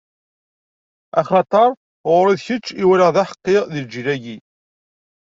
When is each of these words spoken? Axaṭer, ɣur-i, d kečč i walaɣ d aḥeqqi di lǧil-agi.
Axaṭer, 1.19 1.69
ɣur-i, 2.09 2.35
d 2.37 2.41
kečč 2.45 2.67
i 2.81 2.83
walaɣ 2.87 3.09
d 3.15 3.17
aḥeqqi 3.23 3.57
di 3.71 3.79
lǧil-agi. 3.85 4.37